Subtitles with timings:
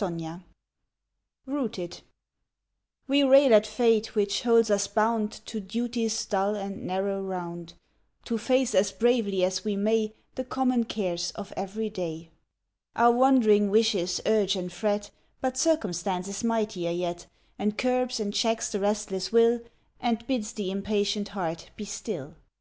[0.00, 0.42] ROOTED 45
[1.46, 2.00] ROOTED
[3.08, 7.74] WE rail at fate which holds us bound To duty's dull and narrow round,
[8.26, 12.30] To face as bravely as we may The common cares of every day.
[12.94, 17.26] Our wandering wishes urge and fret, But circumstance is mightier yet,
[17.58, 19.62] And curbs and checks the restless will,
[19.98, 22.36] And bids the impatient heart be still.